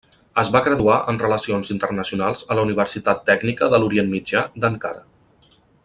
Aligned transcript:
Es 0.43 0.47
va 0.53 0.61
graduar 0.67 0.95
en 1.11 1.19
Relacions 1.23 1.69
Internacionals 1.75 2.41
a 2.55 2.57
la 2.61 2.65
Universitat 2.69 3.23
Tècnica 3.31 3.71
de 3.75 3.81
l'Orient 3.85 4.11
Mitjà 4.15 4.43
d'Ankara. 4.65 5.07